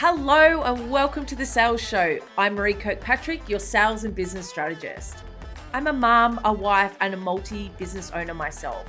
Hello 0.00 0.62
and 0.62 0.92
welcome 0.92 1.26
to 1.26 1.34
the 1.34 1.44
Sales 1.44 1.80
Show. 1.80 2.20
I'm 2.38 2.54
Maree 2.54 2.78
Kirkpatrick, 2.78 3.48
your 3.48 3.58
sales 3.58 4.04
and 4.04 4.14
business 4.14 4.48
strategist. 4.48 5.24
I'm 5.72 5.88
a 5.88 5.92
mom, 5.92 6.38
a 6.44 6.52
wife, 6.52 6.96
and 7.00 7.14
a 7.14 7.16
multi 7.16 7.72
business 7.78 8.12
owner 8.12 8.32
myself. 8.32 8.88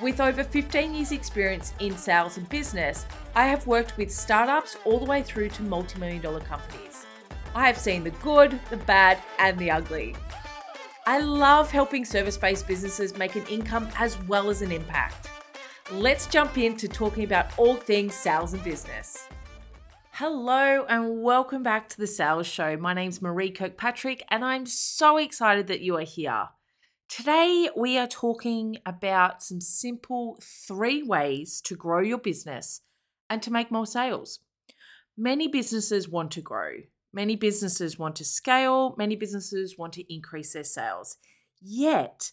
With 0.00 0.22
over 0.22 0.42
15 0.42 0.94
years' 0.94 1.12
experience 1.12 1.74
in 1.80 1.98
sales 1.98 2.38
and 2.38 2.48
business, 2.48 3.04
I 3.34 3.46
have 3.46 3.66
worked 3.66 3.98
with 3.98 4.10
startups 4.10 4.78
all 4.86 4.98
the 4.98 5.04
way 5.04 5.22
through 5.22 5.50
to 5.50 5.62
multi 5.64 5.98
million 5.98 6.22
dollar 6.22 6.40
companies. 6.40 7.04
I 7.54 7.66
have 7.66 7.76
seen 7.76 8.02
the 8.02 8.10
good, 8.22 8.58
the 8.70 8.78
bad, 8.78 9.18
and 9.38 9.58
the 9.58 9.70
ugly. 9.70 10.16
I 11.04 11.18
love 11.18 11.70
helping 11.70 12.06
service 12.06 12.38
based 12.38 12.66
businesses 12.66 13.18
make 13.18 13.36
an 13.36 13.44
income 13.48 13.86
as 13.98 14.18
well 14.22 14.48
as 14.48 14.62
an 14.62 14.72
impact. 14.72 15.28
Let's 15.90 16.26
jump 16.26 16.56
into 16.56 16.88
talking 16.88 17.24
about 17.24 17.50
all 17.58 17.76
things 17.76 18.14
sales 18.14 18.54
and 18.54 18.64
business. 18.64 19.28
Hello 20.24 20.84
and 20.88 21.20
welcome 21.20 21.64
back 21.64 21.88
to 21.88 21.98
the 21.98 22.06
Sales 22.06 22.46
Show. 22.46 22.76
My 22.76 22.94
name's 22.94 23.18
Maree 23.18 23.52
Kirkpatrick 23.52 24.22
and 24.28 24.44
I'm 24.44 24.66
so 24.66 25.16
excited 25.16 25.66
that 25.66 25.80
you 25.80 25.96
are 25.96 26.02
here. 26.02 26.50
Today, 27.08 27.68
we 27.76 27.98
are 27.98 28.06
talking 28.06 28.78
about 28.86 29.42
some 29.42 29.60
simple 29.60 30.38
three 30.40 31.02
ways 31.02 31.60
to 31.62 31.74
grow 31.74 31.98
your 31.98 32.18
business 32.18 32.82
and 33.28 33.42
to 33.42 33.52
make 33.52 33.72
more 33.72 33.84
sales. 33.84 34.38
Many 35.16 35.48
businesses 35.48 36.08
want 36.08 36.30
to 36.30 36.40
grow, 36.40 36.82
many 37.12 37.34
businesses 37.34 37.98
want 37.98 38.14
to 38.14 38.24
scale, 38.24 38.94
many 38.96 39.16
businesses 39.16 39.76
want 39.76 39.92
to 39.94 40.14
increase 40.14 40.52
their 40.52 40.62
sales. 40.62 41.16
Yet, 41.60 42.30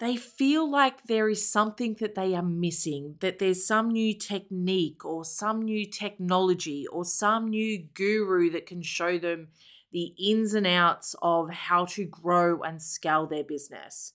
they 0.00 0.16
feel 0.16 0.68
like 0.68 1.04
there 1.04 1.28
is 1.28 1.48
something 1.48 1.96
that 2.00 2.14
they 2.14 2.34
are 2.34 2.42
missing, 2.42 3.16
that 3.20 3.38
there's 3.38 3.64
some 3.64 3.90
new 3.90 4.12
technique 4.14 5.04
or 5.04 5.24
some 5.24 5.62
new 5.62 5.86
technology 5.86 6.86
or 6.88 7.04
some 7.04 7.48
new 7.48 7.86
guru 7.94 8.50
that 8.50 8.66
can 8.66 8.82
show 8.82 9.18
them 9.18 9.48
the 9.92 10.12
ins 10.18 10.54
and 10.54 10.66
outs 10.66 11.14
of 11.22 11.50
how 11.50 11.84
to 11.84 12.04
grow 12.04 12.60
and 12.62 12.82
scale 12.82 13.26
their 13.26 13.44
business. 13.44 14.12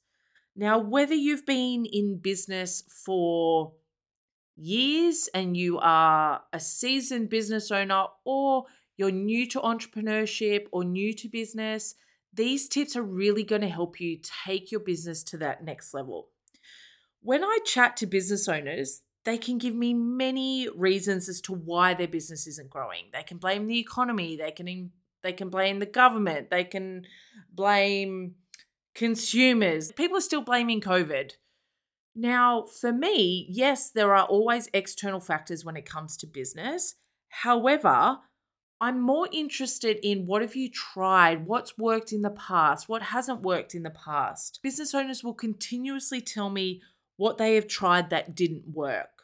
Now, 0.55 0.77
whether 0.77 1.15
you've 1.15 1.45
been 1.45 1.85
in 1.85 2.17
business 2.17 2.83
for 2.89 3.71
years 4.57 5.29
and 5.33 5.55
you 5.55 5.79
are 5.79 6.41
a 6.51 6.59
seasoned 6.59 7.29
business 7.29 7.71
owner 7.71 8.07
or 8.25 8.65
you're 8.97 9.11
new 9.11 9.47
to 9.47 9.61
entrepreneurship 9.61 10.65
or 10.73 10.83
new 10.83 11.13
to 11.13 11.29
business, 11.29 11.95
these 12.33 12.67
tips 12.67 12.95
are 12.95 13.03
really 13.03 13.43
going 13.43 13.61
to 13.61 13.69
help 13.69 13.99
you 13.99 14.19
take 14.45 14.71
your 14.71 14.81
business 14.81 15.23
to 15.25 15.37
that 15.37 15.63
next 15.63 15.93
level. 15.93 16.29
When 17.21 17.43
I 17.43 17.59
chat 17.65 17.97
to 17.97 18.05
business 18.05 18.47
owners, 18.47 19.01
they 19.25 19.37
can 19.37 19.57
give 19.57 19.75
me 19.75 19.93
many 19.93 20.69
reasons 20.69 21.27
as 21.27 21.41
to 21.41 21.53
why 21.53 21.93
their 21.93 22.07
business 22.07 22.47
isn't 22.47 22.69
growing. 22.69 23.05
They 23.11 23.23
can 23.23 23.37
blame 23.37 23.67
the 23.67 23.79
economy, 23.79 24.37
they 24.37 24.51
can 24.51 24.91
they 25.21 25.33
can 25.33 25.49
blame 25.49 25.79
the 25.79 25.85
government, 25.85 26.49
they 26.49 26.63
can 26.63 27.05
blame 27.53 28.35
consumers. 28.95 29.91
People 29.91 30.17
are 30.17 30.21
still 30.21 30.41
blaming 30.41 30.81
COVID. 30.81 31.31
Now, 32.15 32.65
for 32.65 32.91
me, 32.91 33.47
yes, 33.49 33.91
there 33.91 34.15
are 34.15 34.25
always 34.25 34.69
external 34.73 35.19
factors 35.19 35.63
when 35.63 35.77
it 35.77 35.85
comes 35.85 36.17
to 36.17 36.27
business. 36.27 36.95
However, 37.29 38.19
I'm 38.81 39.01
more 39.01 39.27
interested 39.31 39.99
in 40.03 40.25
what 40.25 40.41
have 40.41 40.55
you 40.55 40.69
tried, 40.69 41.45
what's 41.45 41.77
worked 41.77 42.13
in 42.13 42.21
the 42.21 42.29
past, 42.29 42.87
what 42.87 43.01
hasn't 43.01 43.41
worked 43.41 43.75
in 43.75 43.83
the 43.83 43.89
past. 43.89 44.59
Business 44.63 44.95
owners 44.95 45.23
will 45.23 45.33
continuously 45.33 46.21
tell 46.21 46.49
me 46.49 46.81
what 47.17 47.37
they 47.37 47.55
have 47.55 47.67
tried 47.67 48.09
that 48.09 48.35
didn't 48.35 48.69
work. 48.73 49.23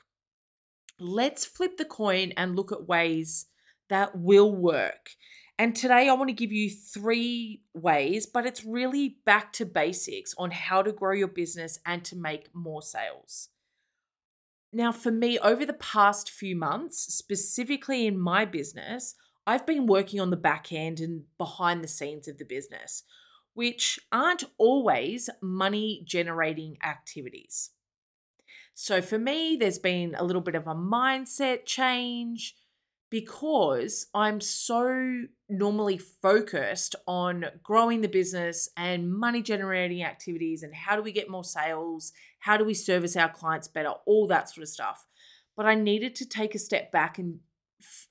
Let's 0.99 1.45
flip 1.45 1.77
the 1.77 1.85
coin 1.85 2.33
and 2.35 2.55
look 2.55 2.73
at 2.73 2.87
ways 2.87 3.45
that 3.89 4.17
will 4.17 4.53
work. 4.53 5.11
And 5.57 5.73
today 5.73 6.09
I 6.09 6.13
want 6.13 6.27
to 6.27 6.33
give 6.33 6.51
you 6.51 6.69
three 6.69 7.61
ways, 7.73 8.25
but 8.25 8.45
it's 8.45 8.65
really 8.65 9.19
back 9.25 9.53
to 9.53 9.65
basics 9.65 10.33
on 10.37 10.51
how 10.51 10.81
to 10.81 10.91
grow 10.91 11.13
your 11.13 11.29
business 11.29 11.79
and 11.85 12.03
to 12.05 12.17
make 12.17 12.53
more 12.53 12.81
sales. 12.81 13.49
Now, 14.73 14.91
for 14.91 15.11
me, 15.11 15.39
over 15.39 15.65
the 15.65 15.71
past 15.71 16.29
few 16.29 16.57
months, 16.57 17.13
specifically 17.13 18.05
in 18.05 18.19
my 18.19 18.43
business, 18.43 19.15
I've 19.47 19.65
been 19.65 19.85
working 19.85 20.19
on 20.19 20.29
the 20.29 20.37
back 20.37 20.71
end 20.71 20.99
and 20.99 21.23
behind 21.37 21.83
the 21.83 21.87
scenes 21.87 22.27
of 22.27 22.37
the 22.37 22.45
business, 22.45 23.03
which 23.53 23.99
aren't 24.11 24.43
always 24.57 25.29
money 25.41 26.03
generating 26.05 26.77
activities. 26.83 27.71
So 28.73 29.01
for 29.01 29.17
me, 29.17 29.57
there's 29.59 29.79
been 29.79 30.15
a 30.17 30.23
little 30.23 30.41
bit 30.41 30.55
of 30.55 30.67
a 30.67 30.75
mindset 30.75 31.65
change 31.65 32.55
because 33.09 34.07
I'm 34.13 34.41
so 34.41 35.23
normally 35.47 35.97
focused 35.97 36.95
on 37.07 37.45
growing 37.63 38.01
the 38.01 38.09
business 38.09 38.67
and 38.75 39.13
money 39.13 39.41
generating 39.41 40.03
activities 40.03 40.63
and 40.63 40.73
how 40.75 40.95
do 40.95 41.01
we 41.01 41.11
get 41.11 41.29
more 41.29 41.43
sales, 41.43 42.11
how 42.39 42.57
do 42.57 42.65
we 42.65 42.73
service 42.73 43.15
our 43.15 43.29
clients 43.29 43.67
better, 43.67 43.93
all 44.05 44.27
that 44.27 44.49
sort 44.49 44.63
of 44.63 44.69
stuff. 44.69 45.05
But 45.55 45.65
I 45.65 45.75
needed 45.75 46.15
to 46.15 46.27
take 46.27 46.55
a 46.55 46.59
step 46.59 46.91
back 46.91 47.17
and 47.17 47.39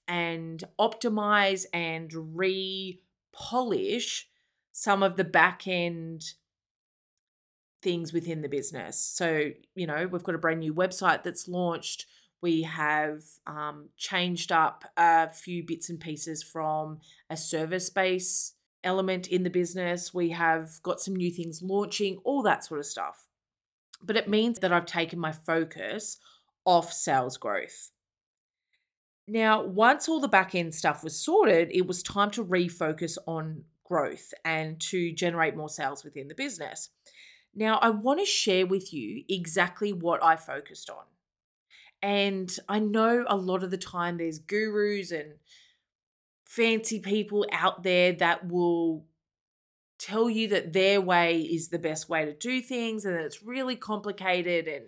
and 0.06 0.64
optimize 0.78 1.66
and 1.72 2.36
re-polish 2.36 4.28
some 4.72 5.02
of 5.02 5.16
the 5.16 5.24
back 5.24 5.66
end 5.66 6.34
things 7.82 8.12
within 8.12 8.42
the 8.42 8.48
business. 8.48 8.98
So, 8.98 9.50
you 9.74 9.86
know, 9.86 10.08
we've 10.10 10.24
got 10.24 10.34
a 10.34 10.38
brand 10.38 10.60
new 10.60 10.74
website 10.74 11.22
that's 11.22 11.46
launched. 11.46 12.06
We 12.40 12.62
have 12.62 13.22
um, 13.46 13.90
changed 13.96 14.50
up 14.52 14.84
a 14.96 15.30
few 15.32 15.64
bits 15.64 15.88
and 15.88 16.00
pieces 16.00 16.42
from 16.42 17.00
a 17.30 17.36
service 17.36 17.90
base 17.90 18.54
element 18.82 19.26
in 19.28 19.42
the 19.44 19.50
business. 19.50 20.12
We 20.12 20.30
have 20.30 20.82
got 20.82 21.00
some 21.00 21.16
new 21.16 21.30
things 21.30 21.62
launching, 21.62 22.18
all 22.24 22.42
that 22.42 22.64
sort 22.64 22.80
of 22.80 22.86
stuff. 22.86 23.28
But 24.02 24.16
it 24.16 24.28
means 24.28 24.58
that 24.58 24.72
I've 24.72 24.86
taken 24.86 25.18
my 25.18 25.32
focus 25.32 26.18
off 26.64 26.92
sales 26.92 27.36
growth. 27.36 27.90
Now, 29.26 29.62
once 29.62 30.08
all 30.08 30.20
the 30.20 30.28
back 30.28 30.54
end 30.54 30.74
stuff 30.74 31.02
was 31.02 31.18
sorted, 31.18 31.70
it 31.72 31.86
was 31.86 32.02
time 32.02 32.30
to 32.32 32.44
refocus 32.44 33.16
on 33.26 33.64
growth 33.84 34.34
and 34.44 34.80
to 34.80 35.12
generate 35.12 35.56
more 35.56 35.68
sales 35.68 36.04
within 36.04 36.28
the 36.28 36.34
business. 36.34 36.90
Now, 37.54 37.78
I 37.78 37.90
want 37.90 38.20
to 38.20 38.26
share 38.26 38.66
with 38.66 38.92
you 38.92 39.24
exactly 39.28 39.92
what 39.92 40.22
I 40.22 40.36
focused 40.36 40.90
on. 40.90 41.04
And 42.02 42.54
I 42.68 42.80
know 42.80 43.24
a 43.26 43.36
lot 43.36 43.62
of 43.62 43.70
the 43.70 43.78
time 43.78 44.18
there's 44.18 44.38
gurus 44.38 45.10
and 45.10 45.34
fancy 46.44 47.00
people 47.00 47.46
out 47.50 47.82
there 47.82 48.12
that 48.12 48.48
will 48.48 49.06
tell 49.98 50.28
you 50.28 50.48
that 50.48 50.72
their 50.74 51.00
way 51.00 51.40
is 51.40 51.68
the 51.68 51.78
best 51.78 52.08
way 52.08 52.26
to 52.26 52.34
do 52.34 52.60
things 52.60 53.04
and 53.04 53.16
that 53.16 53.24
it's 53.24 53.42
really 53.42 53.76
complicated 53.76 54.68
and 54.68 54.84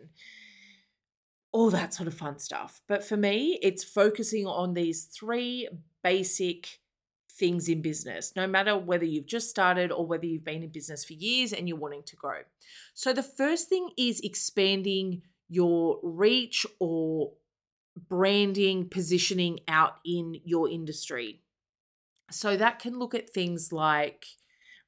all 1.57 1.71
that 1.71 1.95
sort 1.95 2.07
of 2.07 2.13
fun 2.13 2.39
stuff. 2.39 2.83
But 2.87 3.03
for 3.03 3.17
me, 3.17 3.59
it's 3.63 3.83
focusing 3.83 4.47
on 4.47 4.75
these 4.75 5.05
three 5.05 5.67
basic 6.05 6.81
things 7.33 7.67
in 7.67 7.81
business, 7.81 8.35
no 8.37 8.47
matter 8.47 8.77
whether 8.77 9.07
you've 9.07 9.27
just 9.27 9.49
started 9.49 9.91
or 9.91 10.05
whether 10.05 10.27
you've 10.27 10.45
been 10.45 10.63
in 10.63 10.69
business 10.69 11.03
for 11.03 11.15
years 11.15 11.55
and 11.55 11.67
you're 11.67 11.79
wanting 11.79 12.03
to 12.03 12.17
grow. 12.17 12.41
So, 12.93 13.15
the 13.15 13.23
first 13.23 13.71
thing 13.71 13.89
is 13.97 14.21
expanding 14.21 15.23
your 15.49 15.99
reach 16.03 16.67
or 16.79 17.33
branding, 18.07 18.91
positioning 18.91 19.61
out 19.67 19.95
in 20.05 20.39
your 20.45 20.69
industry. 20.69 21.41
So, 22.31 22.59
that 22.59 22.81
can 22.81 22.99
look 22.99 23.15
at 23.15 23.31
things 23.31 23.73
like 23.73 24.27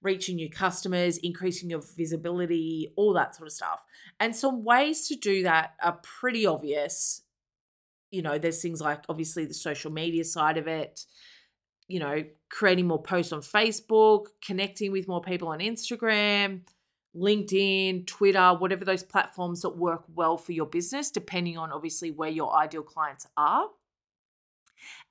reaching 0.03 0.37
new 0.37 0.49
customers, 0.51 1.19
increasing 1.19 1.71
your 1.71 1.83
visibility, 1.97 2.93
all 2.97 3.13
that 3.15 3.35
sort 3.35 3.47
of 3.47 3.53
stuff. 3.53 3.85
And 4.21 4.35
some 4.35 4.65
ways 4.65 5.09
to 5.09 5.17
do 5.17 5.43
that 5.43 5.75
are 5.83 5.99
pretty 6.03 6.47
obvious. 6.47 7.23
You 8.11 8.23
know, 8.23 8.39
there's 8.39 8.63
things 8.63 8.81
like 8.81 9.05
obviously 9.09 9.45
the 9.45 9.55
social 9.55 9.93
media 9.93 10.25
side 10.25 10.57
of 10.57 10.67
it, 10.67 11.05
you 11.89 12.01
know, 12.01 12.25
creating 12.51 12.87
more 12.87 13.03
posts 13.03 13.33
on 13.33 13.41
Facebook, 13.41 14.27
connecting 14.45 14.93
with 14.93 15.09
more 15.09 15.21
people 15.21 15.49
on 15.49 15.59
Instagram, 15.59 16.61
LinkedIn, 17.17 18.07
Twitter, 18.07 18.55
whatever 18.55 18.85
those 18.85 19.03
platforms 19.03 19.63
that 19.63 19.77
work 19.77 20.05
well 20.15 20.39
for 20.39 20.53
your 20.53 20.67
business, 20.67 21.11
depending 21.11 21.59
on 21.59 21.73
obviously 21.73 22.11
where 22.11 22.31
your 22.31 22.55
ideal 22.57 22.83
clients 22.83 23.27
are. 23.37 23.67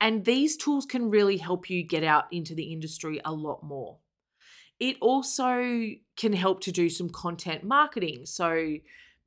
And 0.00 0.24
these 0.24 0.56
tools 0.56 0.86
can 0.86 1.10
really 1.10 1.36
help 1.36 1.68
you 1.68 1.82
get 1.82 2.02
out 2.02 2.24
into 2.32 2.54
the 2.54 2.72
industry 2.72 3.20
a 3.24 3.32
lot 3.32 3.62
more. 3.62 3.98
It 4.80 4.96
also 5.00 5.90
can 6.16 6.32
help 6.32 6.60
to 6.62 6.72
do 6.72 6.88
some 6.88 7.10
content 7.10 7.64
marketing. 7.64 8.26
So, 8.26 8.76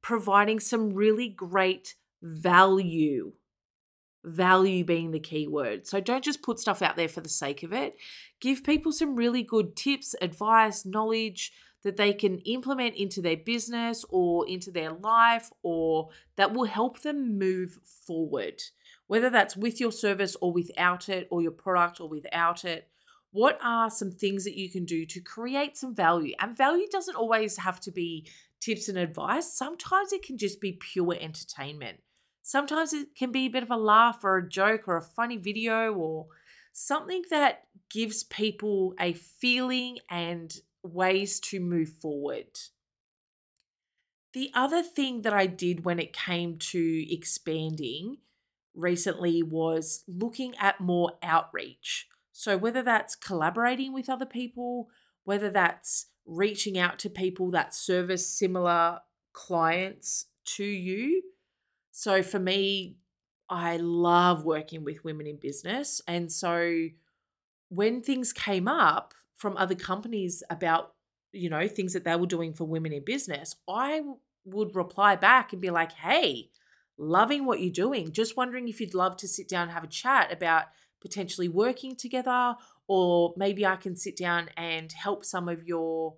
providing 0.02 0.60
some 0.60 0.94
really 0.94 1.30
great 1.30 1.96
value. 2.22 3.34
Value 4.24 4.86
being 4.86 5.12
the 5.12 5.20
key 5.20 5.48
word. 5.48 5.88
So, 5.88 6.00
don't 6.00 6.24
just 6.24 6.42
put 6.42 6.60
stuff 6.60 6.82
out 6.82 6.96
there 6.96 7.10
for 7.10 7.22
the 7.22 7.30
sake 7.30 7.64
of 7.64 7.74
it. 7.74 7.96
Give 8.40 8.64
people 8.64 8.92
some 8.92 9.16
really 9.16 9.44
good 9.44 9.76
tips, 9.76 10.16
advice, 10.22 10.86
knowledge 10.86 11.52
that 11.84 11.98
they 11.98 12.14
can 12.14 12.40
implement 12.40 12.96
into 12.96 13.22
their 13.22 13.38
business 13.38 14.06
or 14.10 14.48
into 14.48 14.72
their 14.72 14.92
life 14.92 15.50
or 15.64 16.10
that 16.36 16.54
will 16.54 16.66
help 16.66 17.02
them 17.02 17.38
move 17.38 17.80
forward, 17.84 18.62
whether 19.08 19.30
that's 19.30 19.58
with 19.58 19.80
your 19.80 19.92
service 19.92 20.36
or 20.42 20.52
without 20.52 21.10
it, 21.10 21.28
or 21.32 21.42
your 21.42 21.52
product 21.52 22.00
or 22.00 22.08
without 22.08 22.64
it. 22.66 22.88
What 23.32 23.58
are 23.64 23.90
some 23.90 24.12
things 24.12 24.44
that 24.44 24.58
you 24.58 24.70
can 24.70 24.86
do 24.86 25.06
to 25.06 25.22
create 25.22 25.78
some 25.78 25.96
value? 25.96 26.36
And 26.40 26.56
value 26.56 26.88
doesn't 26.92 27.16
always 27.16 27.58
have 27.58 27.80
to 27.82 27.92
be 27.92 28.28
tips 28.60 28.88
and 28.88 28.98
advice, 28.98 29.52
sometimes 29.52 30.14
it 30.14 30.24
can 30.24 30.38
just 30.38 30.62
be 30.62 30.74
pure 30.74 31.18
entertainment. 31.20 32.00
Sometimes 32.44 32.94
it 32.94 33.16
can 33.16 33.32
be 33.32 33.46
a 33.46 33.50
bit 33.50 33.64
of 33.64 33.72
a 33.72 33.78
laugh 33.78 34.24
or 34.24 34.38
a 34.38 34.50
joke 34.50 34.88
or 34.88 34.98
a 34.98 35.02
funny 35.02 35.38
video 35.38 35.94
or 35.94 36.28
something 36.74 37.24
that 37.30 37.64
gives 37.90 38.24
people 38.24 38.94
a 39.00 39.14
feeling 39.14 39.98
and 40.10 40.56
ways 40.84 41.40
to 41.40 41.60
move 41.60 41.90
forward. 41.90 42.60
The 44.34 44.52
other 44.54 44.82
thing 44.82 45.24
that 45.24 45.34
I 45.34 45.46
did 45.46 45.84
when 45.84 46.00
it 46.00 46.14
came 46.14 46.58
to 46.58 47.14
expanding 47.14 48.18
recently 48.74 49.44
was 49.44 50.04
looking 50.08 50.56
at 50.58 50.80
more 50.80 51.14
outreach. 51.22 52.08
So, 52.32 52.58
whether 52.58 52.82
that's 52.82 53.16
collaborating 53.16 53.94
with 53.94 54.10
other 54.10 54.26
people, 54.26 54.90
whether 55.24 55.50
that's 55.50 56.08
reaching 56.26 56.78
out 56.78 57.00
to 57.00 57.10
people 57.10 57.52
that 57.52 57.74
service 57.74 58.28
similar 58.28 59.00
clients 59.34 60.26
to 60.46 60.64
you. 60.64 61.22
So, 61.92 62.24
for 62.24 62.40
me, 62.40 62.98
I 63.52 63.76
love 63.76 64.46
working 64.46 64.86
with 64.86 65.04
women 65.04 65.28
in 65.28 65.36
business. 65.36 66.02
And 66.08 66.32
so 66.32 66.88
when 67.68 68.02
things 68.02 68.32
came 68.32 68.68
up 68.68 69.14
from 69.36 69.58
other 69.58 69.76
companies 69.76 70.42
about, 70.50 70.94
you 71.34 71.50
know, 71.50 71.68
things 71.68 71.92
that 71.92 72.06
they 72.06 72.16
were 72.16 72.28
doing 72.28 72.54
for 72.54 72.64
women 72.64 72.94
in 72.94 73.04
business, 73.04 73.58
I 73.68 74.04
would 74.46 74.74
reply 74.74 75.18
back 75.18 75.52
and 75.52 75.62
be 75.62 75.70
like, 75.70 75.92
hey, 75.92 76.50
loving 76.98 77.46
what 77.46 77.60
you're 77.60 77.74
doing. 77.74 78.14
Just 78.14 78.38
wondering 78.38 78.70
if 78.70 78.80
you'd 78.80 78.94
love 78.94 79.18
to 79.18 79.28
sit 79.28 79.50
down 79.50 79.64
and 79.64 79.72
have 79.72 79.84
a 79.84 79.88
chat 79.88 80.32
about 80.32 80.66
potentially 81.02 81.50
working 81.50 81.96
together, 81.96 82.56
or 82.88 83.34
maybe 83.36 83.66
I 83.66 83.76
can 83.76 83.96
sit 83.96 84.16
down 84.16 84.50
and 84.56 84.92
help 84.92 85.26
some 85.26 85.50
of 85.50 85.68
your 85.68 86.16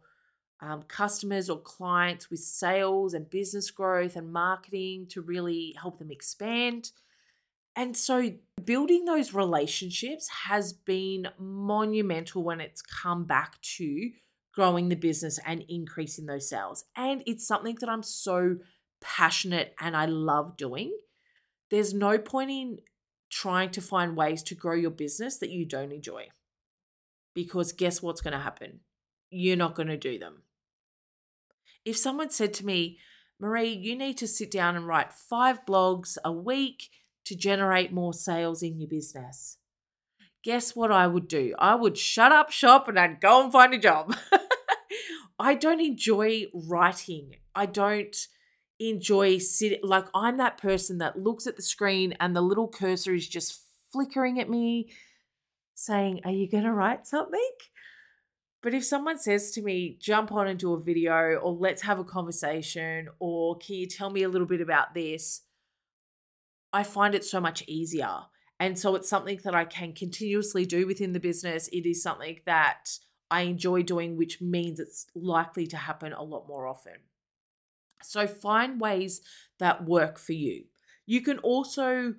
um, 0.62 0.84
customers 0.84 1.50
or 1.50 1.60
clients 1.60 2.30
with 2.30 2.40
sales 2.40 3.14
and 3.14 3.30
business 3.30 3.72
growth 3.72 4.16
and 4.16 4.32
marketing 4.32 5.08
to 5.10 5.22
really 5.22 5.76
help 5.80 6.00
them 6.00 6.12
expand. 6.12 6.92
And 7.76 7.98
so 7.98 8.32
building 8.64 9.06
those 9.06 9.34
relationships 9.34 10.30
has 10.46 10.74
been 10.74 11.28
monumental 11.40 12.44
when 12.44 12.62
it's 12.62 12.82
come 12.82 13.26
back 13.26 13.60
to 13.78 14.12
growing 14.54 14.90
the 14.90 14.96
business 14.96 15.40
and 15.46 15.66
increasing 15.68 16.28
those 16.28 16.48
sales. 16.48 16.86
And 16.96 17.24
it's 17.26 17.48
something 17.48 17.76
that 17.82 17.90
I'm 17.90 18.04
so 18.04 18.58
passionate 19.02 19.74
and 19.80 19.98
I 19.98 20.06
love 20.06 20.56
doing. 20.56 20.96
There's 21.72 21.94
no 21.94 22.20
point 22.20 22.52
in 22.52 22.78
trying 23.34 23.72
to 23.72 23.82
find 23.82 24.16
ways 24.16 24.44
to 24.44 24.54
grow 24.54 24.76
your 24.76 24.92
business 24.92 25.38
that 25.40 25.50
you 25.50 25.66
don't 25.66 25.92
enjoy. 25.92 26.28
Because 27.34 27.72
guess 27.72 28.00
what's 28.00 28.22
going 28.22 28.34
to 28.34 28.40
happen? 28.40 28.82
You're 29.32 29.58
not 29.58 29.74
going 29.74 29.88
to 29.88 29.98
do 29.98 30.20
them. 30.20 30.44
If 31.84 31.98
someone 31.98 32.30
said 32.30 32.54
to 32.56 32.66
me, 32.66 33.00
Maree, 33.42 33.82
you 33.82 33.98
need 33.98 34.18
to 34.20 34.28
sit 34.28 34.52
down 34.52 34.76
and 34.76 34.88
write 34.88 35.12
five 35.12 35.66
blogs 35.66 36.16
a 36.24 36.32
week 36.32 36.90
to 37.26 37.36
generate 37.36 37.92
more 37.92 38.14
sales 38.14 38.62
in 38.62 38.80
your 38.80 38.88
business. 38.88 39.58
Guess 40.44 40.76
what 40.76 40.92
I 40.92 41.08
would 41.08 41.28
do? 41.28 41.56
I 41.58 41.74
would 41.74 41.98
shut 41.98 42.32
up 42.32 42.52
shop 42.52 42.88
and 42.88 43.00
I'd 43.00 43.20
go 43.20 43.44
and 43.44 43.52
find 43.52 43.74
a 43.74 43.80
job. 43.80 44.16
I 45.40 45.56
don't 45.56 45.82
enjoy 45.82 46.46
writing. 46.54 47.38
I 47.56 47.66
don't 47.66 48.16
enjoy 48.80 49.38
sitting 49.38 49.80
like 49.84 50.06
I'm 50.14 50.38
that 50.38 50.58
person 50.58 50.98
that 51.00 51.20
looks 51.20 51.48
at 51.48 51.56
the 51.56 51.62
screen 51.62 52.16
and 52.20 52.36
the 52.36 52.42
little 52.42 52.68
cursor 52.68 53.14
is 53.14 53.28
just 53.28 53.62
flickering 53.92 54.40
at 54.40 54.50
me 54.50 54.90
saying, 55.76 56.22
Are 56.26 56.32
you 56.32 56.50
going 56.50 56.64
to 56.64 56.74
write 56.74 57.08
something? 57.08 57.52
But 58.62 58.74
if 58.74 58.86
someone 58.86 59.20
says 59.20 59.52
to 59.52 59.62
me, 59.62 59.98
jump 60.00 60.32
on 60.32 60.48
and 60.48 60.58
do 60.58 60.74
a 60.74 60.80
video, 60.80 61.36
or 61.36 61.52
let's 61.52 61.82
have 61.82 62.00
a 62.00 62.06
conversation, 62.06 63.10
or 63.20 63.58
can 63.58 63.76
you 63.76 63.88
tell 63.88 64.10
me 64.10 64.24
a 64.24 64.30
little 64.30 64.48
bit 64.48 64.62
about 64.62 64.94
this? 64.94 65.42
I 66.72 66.84
find 66.84 67.14
it 67.14 67.26
so 67.26 67.42
much 67.42 67.64
easier. 67.68 68.22
And 68.62 68.80
so 68.80 68.96
it's 68.96 69.10
something 69.10 69.42
that 69.44 69.54
I 69.54 69.66
can 69.66 69.92
continuously 69.92 70.66
do 70.66 70.88
within 70.88 71.12
the 71.12 71.20
business. 71.20 71.68
It 71.74 71.86
is 71.86 72.02
something 72.02 72.40
that 72.46 72.98
I 73.30 73.42
enjoy 73.42 73.84
doing, 73.84 74.16
which 74.16 74.40
means 74.40 74.80
it's 74.80 75.08
likely 75.14 75.68
to 75.68 75.78
happen 75.78 76.14
a 76.14 76.24
lot 76.24 76.48
more 76.48 76.66
often. 76.66 76.94
So 78.06 78.28
find 78.28 78.80
ways 78.80 79.22
that 79.60 79.86
work 79.86 80.18
for 80.18 80.34
you. 80.34 80.66
You 81.06 81.22
can 81.22 81.40
also 81.40 82.16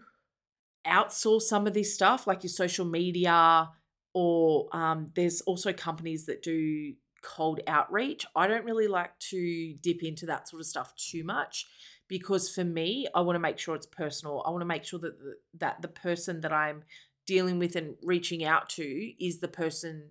outsource 0.86 1.42
some 1.42 1.66
of 1.66 1.75
this 1.75 1.94
stuff, 1.94 2.26
like 2.26 2.42
your 2.42 2.50
social 2.50 2.84
media, 2.84 3.70
or 4.12 4.69
um, 4.72 5.10
there's 5.14 5.40
also 5.42 5.72
companies 5.72 6.26
that 6.26 6.42
do 6.42 6.94
cold 7.22 7.60
outreach. 7.66 8.26
I 8.36 8.46
don't 8.46 8.64
really 8.64 8.86
like 8.86 9.19
to 9.31 9.75
dip 9.81 10.02
into 10.02 10.26
that 10.26 10.48
sort 10.48 10.60
of 10.60 10.66
stuff 10.66 10.94
too 10.96 11.25
much 11.25 11.66
because 12.06 12.50
for 12.50 12.64
me, 12.64 13.06
I 13.14 13.22
want 13.22 13.36
to 13.36 13.40
make 13.40 13.58
sure 13.58 13.75
it's 13.75 13.86
personal. 13.86 14.42
I 14.46 14.50
want 14.50 14.60
to 14.60 14.66
make 14.66 14.84
sure 14.84 15.00
that 15.00 15.19
the, 15.19 15.34
that 15.58 15.82
the 15.82 15.88
person 15.88 16.42
that 16.42 16.52
I'm 16.52 16.82
dealing 17.26 17.58
with 17.58 17.76
and 17.76 17.96
reaching 18.02 18.44
out 18.44 18.69
to 18.70 18.84
is 19.25 19.40
the 19.40 19.48
person 19.48 20.10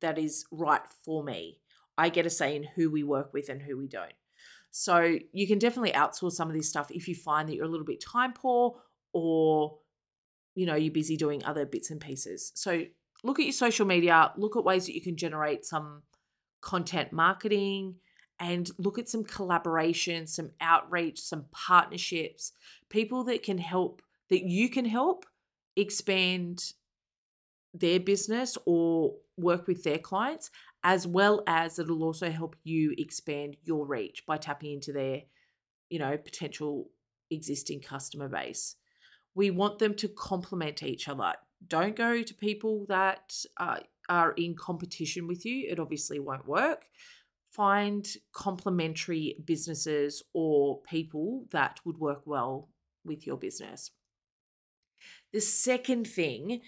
that 0.00 0.18
is 0.18 0.46
right 0.50 0.80
for 1.04 1.22
me. 1.22 1.60
I 1.96 2.08
get 2.08 2.26
a 2.26 2.30
say 2.30 2.56
in 2.56 2.64
who 2.64 2.90
we 2.90 3.04
work 3.04 3.32
with 3.32 3.48
and 3.48 3.62
who 3.62 3.76
we 3.76 3.86
don't. 3.86 4.12
So 4.76 5.18
you 5.32 5.46
can 5.46 5.60
definitely 5.60 5.92
outsource 5.92 6.32
some 6.32 6.48
of 6.48 6.56
this 6.56 6.68
stuff 6.68 6.90
if 6.90 7.06
you 7.06 7.14
find 7.14 7.48
that 7.48 7.54
you're 7.54 7.64
a 7.64 7.68
little 7.68 7.86
bit 7.86 8.02
time 8.02 8.32
poor 8.32 8.74
or 9.12 9.78
you 10.56 10.66
know 10.66 10.74
you're 10.74 10.92
busy 10.92 11.16
doing 11.16 11.44
other 11.44 11.64
bits 11.64 11.92
and 11.92 12.00
pieces. 12.00 12.50
So 12.56 12.82
look 13.22 13.38
at 13.38 13.44
your 13.44 13.52
social 13.52 13.86
media, 13.86 14.32
look 14.36 14.56
at 14.56 14.64
ways 14.64 14.86
that 14.86 14.94
you 14.96 15.00
can 15.00 15.16
generate 15.16 15.64
some 15.64 16.02
content 16.60 17.12
marketing, 17.12 17.94
and 18.40 18.68
look 18.76 18.98
at 18.98 19.08
some 19.08 19.22
collaboration, 19.22 20.26
some 20.26 20.50
outreach, 20.60 21.20
some 21.20 21.44
partnerships, 21.52 22.50
people 22.88 23.22
that 23.24 23.44
can 23.44 23.58
help, 23.58 24.02
that 24.28 24.42
you 24.42 24.68
can 24.68 24.86
help 24.86 25.24
expand 25.76 26.72
their 27.72 28.00
business 28.00 28.58
or 28.66 29.14
work 29.36 29.66
with 29.66 29.82
their 29.82 29.98
clients, 29.98 30.50
as 30.82 31.06
well 31.06 31.42
as 31.46 31.78
it'll 31.78 32.02
also 32.02 32.30
help 32.30 32.56
you 32.64 32.94
expand 32.98 33.56
your 33.64 33.86
reach 33.86 34.24
by 34.26 34.36
tapping 34.36 34.72
into 34.72 34.92
their, 34.92 35.22
you 35.90 35.98
know, 35.98 36.16
potential 36.16 36.90
existing 37.30 37.80
customer 37.80 38.28
base. 38.28 38.76
We 39.34 39.50
want 39.50 39.78
them 39.78 39.94
to 39.94 40.08
complement 40.08 40.82
each 40.82 41.08
other. 41.08 41.34
Don't 41.66 41.96
go 41.96 42.22
to 42.22 42.34
people 42.34 42.86
that 42.88 43.34
uh, 43.56 43.78
are 44.08 44.32
in 44.32 44.54
competition 44.54 45.26
with 45.26 45.44
you. 45.44 45.66
It 45.68 45.80
obviously 45.80 46.20
won't 46.20 46.46
work 46.46 46.84
find 47.54 48.16
complementary 48.32 49.36
businesses 49.44 50.24
or 50.32 50.80
people 50.82 51.44
that 51.52 51.78
would 51.84 51.98
work 51.98 52.22
well 52.24 52.68
with 53.04 53.26
your 53.26 53.36
business. 53.36 53.92
The 55.32 55.40
second 55.40 56.08
thing 56.08 56.62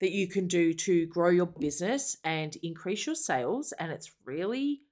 that 0.00 0.12
you 0.12 0.28
can 0.28 0.46
do 0.46 0.72
to 0.74 1.06
grow 1.06 1.30
your 1.30 1.46
business 1.46 2.16
and 2.22 2.56
increase 2.62 3.06
your 3.06 3.14
sales, 3.14 3.72
and 3.78 3.90
it's 3.90 4.12
really, 4.24 4.82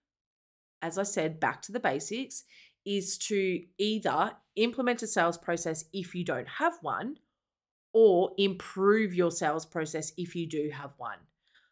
as 0.81 0.99
I 0.99 1.03
said, 1.03 1.41
back 1.41 1.63
to 1.63 1.73
the 1.73 1.81
basics, 1.81 2.45
is 2.87 3.19
to 3.19 3.63
either 3.79 4.33
implement 4.57 5.03
a 5.03 5.07
sales 5.07 5.39
process 5.39 5.85
if 5.93 6.15
you 6.15 6.25
don't 6.25 6.49
have 6.49 6.75
one, 6.81 7.17
or 7.93 8.33
improve 8.39 9.15
your 9.15 9.31
sales 9.31 9.65
process 9.65 10.13
if 10.17 10.35
you 10.35 10.49
do 10.49 10.71
have 10.73 10.93
one. 10.97 11.19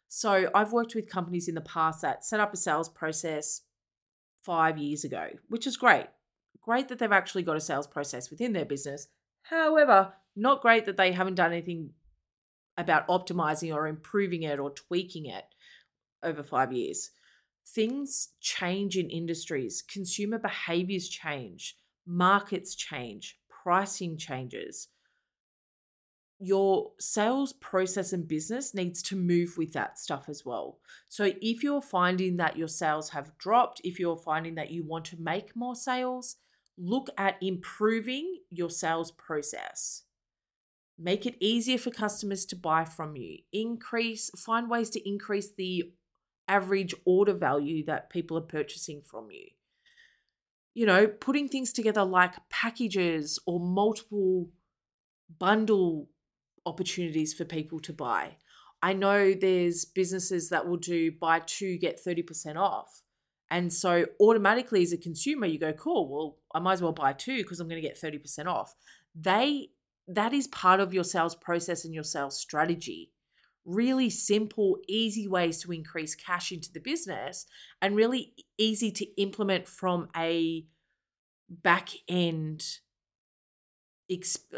So 0.07 0.49
I've 0.53 0.71
worked 0.71 0.95
with 0.95 1.09
companies 1.09 1.47
in 1.47 1.55
the 1.55 1.61
past 1.61 2.01
that 2.01 2.23
set 2.23 2.39
up 2.39 2.53
a 2.53 2.57
sales 2.57 2.87
process 2.87 3.61
five 4.43 4.77
years 4.77 5.03
ago, 5.03 5.29
which 5.49 5.65
is 5.65 5.75
great. 5.75 6.05
Great 6.61 6.87
that 6.87 6.99
they've 6.99 7.11
actually 7.11 7.43
got 7.43 7.57
a 7.57 7.61
sales 7.61 7.87
process 7.87 8.29
within 8.29 8.53
their 8.53 8.63
business. 8.63 9.07
However, 9.41 10.13
not 10.35 10.61
great 10.61 10.85
that 10.85 10.97
they 10.97 11.11
haven't 11.11 11.35
done 11.35 11.51
anything 11.51 11.91
about 12.77 13.07
optimizing 13.07 13.73
or 13.73 13.87
improving 13.87 14.43
it 14.43 14.59
or 14.59 14.71
tweaking 14.71 15.25
it 15.25 15.45
over 16.23 16.43
five 16.43 16.71
years. 16.71 17.11
Things 17.65 18.29
change 18.41 18.97
in 18.97 19.09
industries, 19.09 19.81
consumer 19.81 20.37
behaviors 20.37 21.07
change, 21.07 21.77
markets 22.05 22.75
change, 22.75 23.39
pricing 23.49 24.17
changes 24.17 24.89
your 26.43 26.91
sales 26.99 27.53
process 27.53 28.11
and 28.11 28.27
business 28.27 28.73
needs 28.73 29.01
to 29.01 29.15
move 29.15 29.57
with 29.57 29.71
that 29.71 29.97
stuff 29.97 30.27
as 30.27 30.43
well. 30.45 30.79
So 31.07 31.31
if 31.41 31.63
you're 31.63 31.81
finding 31.81 32.35
that 32.37 32.57
your 32.57 32.67
sales 32.67 33.09
have 33.11 33.37
dropped, 33.37 33.79
if 33.85 33.97
you're 33.97 34.17
finding 34.17 34.55
that 34.55 34.69
you 34.69 34.83
want 34.83 35.05
to 35.05 35.21
make 35.21 35.55
more 35.55 35.75
sales, 35.75 36.35
look 36.77 37.09
at 37.17 37.37
improving 37.41 38.39
your 38.49 38.69
sales 38.69 39.11
process. 39.11 40.03
Make 40.97 41.25
it 41.25 41.35
easier 41.39 41.77
for 41.77 41.89
customers 41.89 42.45
to 42.45 42.55
buy 42.55 42.85
from 42.85 43.15
you. 43.15 43.39
Increase, 43.51 44.29
find 44.37 44.69
ways 44.69 44.89
to 44.91 45.09
increase 45.09 45.51
the 45.53 45.91
average 46.47 46.93
order 47.05 47.33
value 47.33 47.85
that 47.85 48.09
people 48.09 48.37
are 48.37 48.41
purchasing 48.41 49.01
from 49.01 49.31
you. 49.31 49.47
You 50.75 50.85
know, 50.85 51.07
putting 51.07 51.47
things 51.47 51.71
together 51.71 52.03
like 52.03 52.33
packages 52.49 53.39
or 53.45 53.59
multiple 53.59 54.49
bundle 55.39 56.09
opportunities 56.65 57.33
for 57.33 57.45
people 57.45 57.79
to 57.81 57.93
buy. 57.93 58.37
I 58.81 58.93
know 58.93 59.33
there's 59.33 59.85
businesses 59.85 60.49
that 60.49 60.67
will 60.67 60.77
do 60.77 61.11
buy 61.11 61.39
two, 61.39 61.77
get 61.77 62.03
30% 62.05 62.57
off. 62.57 63.01
And 63.49 63.71
so 63.71 64.05
automatically 64.19 64.81
as 64.81 64.93
a 64.93 64.97
consumer, 64.97 65.45
you 65.45 65.59
go, 65.59 65.73
cool, 65.73 66.09
well, 66.09 66.37
I 66.53 66.59
might 66.59 66.73
as 66.73 66.81
well 66.81 66.91
buy 66.91 67.13
two 67.13 67.37
because 67.37 67.59
I'm 67.59 67.69
going 67.69 67.81
to 67.81 67.87
get 67.87 68.01
30% 68.01 68.47
off. 68.47 68.73
They 69.15 69.69
that 70.07 70.33
is 70.33 70.47
part 70.47 70.79
of 70.79 70.93
your 70.93 71.03
sales 71.03 71.35
process 71.35 71.85
and 71.85 71.93
your 71.93 72.03
sales 72.03 72.39
strategy. 72.39 73.11
Really 73.65 74.09
simple, 74.09 74.77
easy 74.87 75.27
ways 75.27 75.59
to 75.59 75.71
increase 75.71 76.15
cash 76.15 76.51
into 76.51 76.71
the 76.71 76.81
business 76.81 77.45
and 77.81 77.95
really 77.95 78.33
easy 78.57 78.91
to 78.91 79.21
implement 79.21 79.67
from 79.67 80.09
a 80.15 80.65
back 81.49 81.89
end 82.07 82.63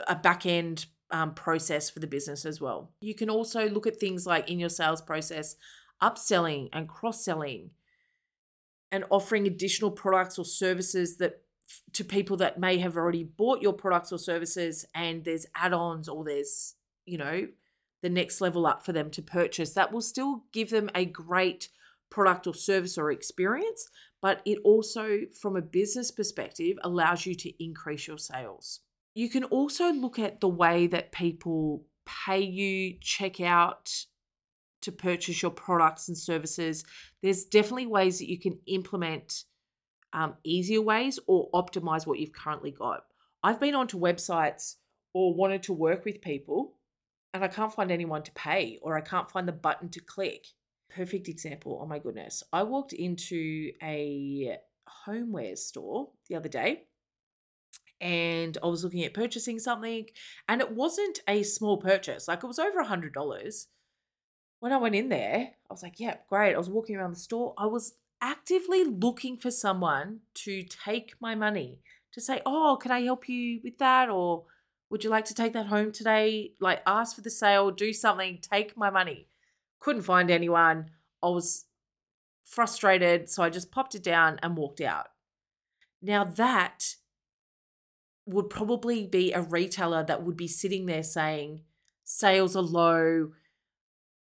a 0.07 0.15
back 0.15 0.45
end 0.45 0.87
um, 1.11 1.33
process 1.33 1.89
for 1.89 1.99
the 1.99 2.07
business 2.07 2.45
as 2.45 2.59
well. 2.59 2.91
You 2.99 3.15
can 3.15 3.29
also 3.29 3.69
look 3.69 3.87
at 3.87 3.99
things 3.99 4.25
like 4.25 4.49
in 4.49 4.59
your 4.59 4.69
sales 4.69 5.01
process, 5.01 5.55
upselling 6.01 6.69
and 6.73 6.89
cross 6.89 7.23
selling, 7.23 7.69
and 8.91 9.05
offering 9.09 9.47
additional 9.47 9.91
products 9.91 10.37
or 10.39 10.45
services 10.45 11.17
that 11.17 11.41
to 11.93 12.03
people 12.03 12.37
that 12.37 12.59
may 12.59 12.77
have 12.77 12.95
already 12.95 13.23
bought 13.23 13.61
your 13.61 13.73
products 13.73 14.11
or 14.11 14.19
services 14.19 14.85
and 14.93 15.23
there's 15.23 15.45
add-ons 15.55 16.07
or 16.07 16.23
there's 16.23 16.75
you 17.05 17.17
know 17.17 17.47
the 18.01 18.09
next 18.09 18.39
level 18.41 18.67
up 18.67 18.85
for 18.85 18.91
them 18.91 19.09
to 19.09 19.21
purchase 19.21 19.73
that 19.73 19.91
will 19.91 20.01
still 20.01 20.43
give 20.53 20.69
them 20.69 20.89
a 20.93 21.05
great 21.05 21.69
product 22.11 22.45
or 22.45 22.53
service 22.53 22.97
or 22.97 23.11
experience 23.11 23.89
but 24.21 24.41
it 24.45 24.59
also 24.63 25.21
from 25.39 25.55
a 25.55 25.61
business 25.61 26.11
perspective 26.11 26.77
allows 26.83 27.25
you 27.25 27.33
to 27.33 27.63
increase 27.63 28.07
your 28.07 28.17
sales 28.17 28.81
you 29.15 29.29
can 29.29 29.45
also 29.45 29.91
look 29.91 30.19
at 30.19 30.41
the 30.41 30.49
way 30.49 30.87
that 30.87 31.13
people 31.13 31.85
pay 32.05 32.41
you, 32.41 32.95
check 33.01 33.41
out 33.41 34.05
to 34.81 34.91
purchase 34.91 35.41
your 35.41 35.51
products 35.51 36.07
and 36.07 36.17
services. 36.17 36.83
There's 37.23 37.45
definitely 37.45 37.87
ways 37.87 38.19
that 38.19 38.29
you 38.29 38.37
can 38.37 38.59
implement 38.67 39.45
um, 40.15 40.35
easier 40.43 40.81
ways 40.81 41.19
or 41.27 41.51
optimize 41.51 42.07
what 42.07 42.17
you've 42.17 42.33
currently 42.33 42.71
got. 42.71 43.03
I've 43.43 43.59
been 43.59 43.75
onto 43.75 43.99
websites 43.99 44.75
or 45.13 45.35
wanted 45.35 45.61
to 45.63 45.73
work 45.73 46.05
with 46.05 46.21
people 46.21 46.77
and 47.33 47.43
I 47.43 47.49
can't 47.49 47.73
find 47.73 47.91
anyone 47.91 48.23
to 48.23 48.31
pay 48.31 48.79
or 48.81 48.97
I 48.97 49.01
can't 49.01 49.29
find 49.29 49.47
the 49.47 49.51
button 49.51 49.89
to 49.89 49.99
click. 49.99 50.47
Perfect 50.89 51.27
example. 51.27 51.79
Oh 51.83 51.85
my 51.85 51.99
goodness. 51.99 52.41
I 52.53 52.63
walked 52.63 52.93
into 52.93 53.73
a 53.83 54.57
homeware 54.87 55.57
store 55.57 56.09
the 56.29 56.35
other 56.35 56.49
day 56.49 56.83
and 58.01 58.57
I 58.63 58.67
was 58.67 58.83
looking 58.83 59.03
at 59.03 59.13
purchasing 59.13 59.57
something, 59.57 60.07
and 60.49 60.61
it 60.61 60.71
wasn't 60.71 61.19
a 61.29 61.43
small 61.43 61.77
purchase. 61.77 62.27
Like 62.27 62.43
it 62.43 62.47
was 62.47 62.59
over 62.59 62.79
a 62.79 62.87
hundred 62.87 63.13
dollars. 63.13 63.67
When 64.59 64.73
I 64.73 64.77
went 64.77 64.95
in 64.95 65.09
there, 65.09 65.51
I 65.69 65.73
was 65.73 65.81
like, 65.81 65.99
"Yeah, 65.99 66.17
great." 66.27 66.55
I 66.55 66.57
was 66.57 66.69
walking 66.69 66.97
around 66.97 67.13
the 67.13 67.19
store. 67.19 67.53
I 67.57 67.67
was 67.67 67.93
actively 68.25 68.83
looking 68.83 69.37
for 69.37 69.51
someone 69.51 70.19
to 70.33 70.63
take 70.63 71.13
my 71.19 71.35
money 71.35 71.79
to 72.11 72.19
say, 72.19 72.41
"Oh, 72.45 72.77
can 72.81 72.91
I 72.91 73.03
help 73.03 73.29
you 73.29 73.61
with 73.63 73.77
that?" 73.77 74.09
or 74.09 74.45
"Would 74.89 75.03
you 75.03 75.11
like 75.11 75.25
to 75.25 75.35
take 75.35 75.53
that 75.53 75.67
home 75.67 75.91
today?" 75.91 76.55
Like 76.59 76.81
ask 76.87 77.15
for 77.15 77.21
the 77.21 77.29
sale, 77.29 77.69
do 77.69 77.93
something, 77.93 78.39
take 78.41 78.75
my 78.75 78.89
money. 78.89 79.29
Couldn't 79.79 80.01
find 80.01 80.31
anyone. 80.31 80.89
I 81.21 81.27
was 81.29 81.65
frustrated, 82.43 83.29
so 83.29 83.43
I 83.43 83.49
just 83.51 83.71
popped 83.71 83.93
it 83.95 84.03
down 84.03 84.39
and 84.41 84.57
walked 84.57 84.81
out. 84.81 85.07
Now 86.01 86.23
that 86.23 86.95
would 88.25 88.49
probably 88.49 89.05
be 89.05 89.33
a 89.33 89.41
retailer 89.41 90.03
that 90.03 90.23
would 90.23 90.37
be 90.37 90.47
sitting 90.47 90.87
there 90.87 91.03
saying 91.03 91.63
sales 92.03 92.55
are 92.55 92.63
low, 92.63 93.33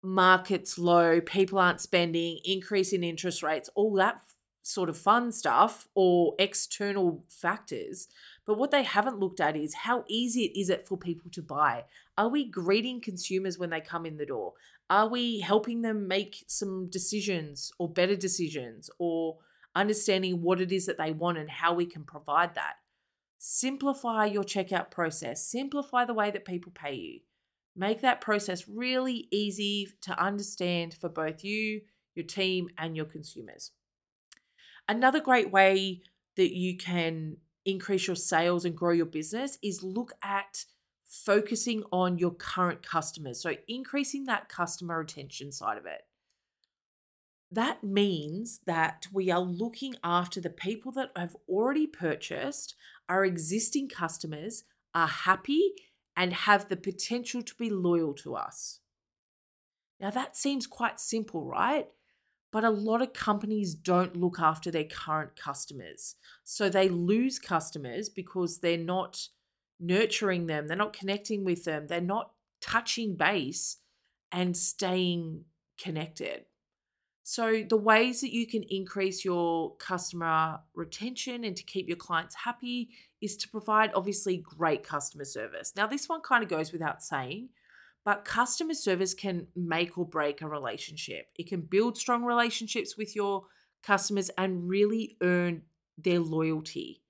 markets 0.03 0.79
low, 0.79 1.21
people 1.21 1.59
aren't 1.59 1.81
spending, 1.81 2.41
increase 2.45 2.93
in 2.93 3.05
interest 3.05 3.43
rates, 3.43 3.71
all 3.75 3.95
that 3.95 4.21
sort 4.63 4.89
of 4.89 4.97
fun 4.97 5.33
stuff 5.33 5.89
or 5.95 6.35
external 6.39 7.25
factors. 7.29 8.09
But 8.47 8.59
what 8.59 8.71
they 8.71 8.83
haven't 8.83 9.19
looked 9.19 9.41
at 9.41 9.57
is 9.57 9.75
how 9.75 10.05
easy 10.09 10.45
it 10.45 10.59
is 10.59 10.71
it 10.71 10.87
for 10.87 10.97
people 10.97 11.31
to 11.33 11.43
buy. 11.43 11.85
Are 12.17 12.29
we 12.29 12.45
greeting 12.45 13.01
consumers 13.01 13.59
when 13.59 13.71
they 13.71 13.81
come 13.81 14.07
in 14.07 14.17
the 14.17 14.27
door? 14.27 14.55
Are 14.91 15.09
we 15.09 15.41
helping 15.41 15.83
them 15.83 16.07
make 16.07 16.45
some 16.47 16.89
decisions 16.91 17.73
or 17.79 17.89
better 17.89 18.17
decisions 18.17 18.91
or 18.99 19.39
understanding 19.75 20.43
what 20.43 20.61
it 20.61 20.71
is 20.71 20.87
that 20.87 20.99
they 20.99 21.13
want 21.13 21.39
and 21.39 21.51
how 21.51 21.75
we 21.75 21.87
can 21.87 22.05
provide 22.05 22.55
that? 22.55 22.75
Simplify 23.39 24.27
your 24.27 24.45
checkout 24.45 24.91
process, 24.91 25.45
simplify 25.45 26.05
the 26.05 26.15
way 26.15 26.31
that 26.31 26.45
people 26.45 26.73
pay 26.73 26.95
you. 26.95 27.21
Make 27.75 28.01
that 28.03 28.21
process 28.21 28.69
really 28.69 29.29
easy 29.31 29.89
to 30.03 30.19
understand 30.23 30.95
for 30.95 31.09
both 31.09 31.43
you, 31.43 31.83
your 32.15 32.27
team, 32.27 32.69
and 32.77 32.97
your 32.97 33.07
consumers. 33.07 33.71
Another 34.89 35.21
great 35.21 35.51
way 35.51 36.03
that 36.37 36.55
you 36.55 36.77
can 36.77 37.39
increase 37.65 38.07
your 38.07 38.17
sales 38.17 38.65
and 38.65 38.77
grow 38.77 38.93
your 38.93 39.07
business 39.07 39.59
is 39.63 39.83
look 39.83 40.13
at 40.23 40.65
focusing 41.07 41.85
on 41.93 42.19
your 42.19 42.33
current 42.33 42.83
customers. 42.83 43.41
So, 43.41 43.55
increasing 43.69 44.25
that 44.25 44.49
customer 44.49 44.99
retention 44.99 45.53
side 45.53 45.79
of 45.79 45.87
it 45.87 46.03
that 47.53 47.85
means 47.85 48.61
that 48.65 49.07
we 49.13 49.31
are 49.31 49.41
looking 49.41 49.95
after 50.03 50.41
the 50.41 50.49
people 50.49 50.91
that 50.93 51.11
have 51.15 51.37
already 51.47 51.87
purchased, 51.87 52.75
our 53.11 53.27
existing 53.27 53.91
customers 53.91 54.65
are 54.95 55.07
happy 55.07 55.75
and 56.17 56.33
have 56.33 56.69
the 56.69 56.77
potential 56.77 57.43
to 57.43 57.55
be 57.55 57.71
loyal 57.71 58.13
to 58.15 58.35
us. 58.35 58.81
Now, 60.01 60.11
that 60.11 60.37
seems 60.37 60.67
quite 60.67 61.01
simple, 61.01 61.47
right? 61.47 61.89
But 62.51 62.65
a 62.65 62.71
lot 62.71 63.01
of 63.01 63.13
companies 63.13 63.75
don't 63.75 64.17
look 64.17 64.39
after 64.39 64.71
their 64.71 64.85
current 64.85 65.37
customers. 65.37 66.17
So 66.45 66.69
they 66.69 66.89
lose 66.89 67.39
customers 67.39 68.09
because 68.09 68.59
they're 68.59 68.77
not 68.77 69.29
nurturing 69.81 70.47
them, 70.47 70.67
they're 70.67 70.77
not 70.77 70.93
connecting 70.93 71.45
with 71.45 71.65
them, 71.65 71.87
they're 71.87 72.01
not 72.01 72.33
touching 72.61 73.17
base 73.17 73.79
and 74.31 74.57
staying 74.57 75.45
connected. 75.79 76.45
So, 77.25 77.63
the 77.69 77.77
ways 77.77 78.21
that 78.21 78.33
you 78.33 78.49
can 78.49 78.65
increase 78.65 79.25
your 79.25 79.77
customer 79.77 80.59
retention 80.75 81.45
and 81.45 81.57
to 81.57 81.63
keep 81.63 81.87
your 81.87 81.97
clients 81.97 82.35
happy 82.35 82.91
is 83.21 83.37
to 83.39 83.49
provide 83.49 83.93
obviously 83.95 84.39
great 84.39 84.83
customer 84.83 85.25
service. 85.25 85.73
Now, 85.77 85.87
this 85.87 86.09
one 86.09 86.21
kind 86.21 86.43
of 86.43 86.51
goes 86.51 86.73
without 86.73 87.01
saying, 87.01 87.51
but 88.05 88.25
customer 88.25 88.75
service 88.75 89.15
can 89.15 89.47
make 89.55 89.97
or 89.97 90.05
break 90.05 90.43
a 90.43 90.49
relationship. 90.49 91.27
It 91.39 91.49
can 91.49 91.61
build 91.61 91.97
strong 91.97 92.25
relationships 92.25 92.97
with 92.97 93.15
your 93.15 93.45
customers 93.85 94.29
and 94.37 94.69
really 94.69 95.17
earn 95.23 95.63
their 95.97 96.19
loyalty. 96.19 97.03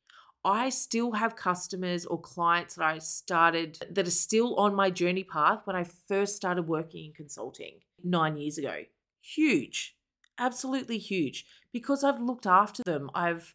I 0.45 0.69
still 0.69 1.13
have 1.13 1.37
customers 1.37 2.05
or 2.05 2.21
clients 2.21 2.75
that 2.75 2.85
I 2.85 2.99
started 2.99 3.79
that 3.91 4.07
are 4.07 4.11
still 4.11 4.57
on 4.57 4.75
my 4.75 4.91
journey 4.91 5.25
path 5.25 5.61
when 5.65 5.77
I 5.77 5.85
first 5.85 6.37
started 6.37 6.69
working 6.69 7.07
in 7.07 7.13
consulting 7.13 7.79
nine 8.05 8.37
years 8.37 8.59
ago. 8.59 8.83
Huge 9.23 9.97
absolutely 10.43 10.99
huge 10.99 11.47
because 11.73 12.03
I've 12.03 12.21
looked 12.21 12.47
after 12.47 12.83
them. 12.85 13.11
I've 13.15 13.55